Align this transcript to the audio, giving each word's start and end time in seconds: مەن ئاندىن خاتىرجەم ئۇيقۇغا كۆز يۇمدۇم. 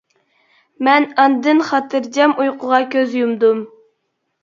مەن 0.87 1.05
ئاندىن 1.25 1.63
خاتىرجەم 1.69 2.35
ئۇيقۇغا 2.47 2.83
كۆز 2.97 3.17
يۇمدۇم. 3.23 3.65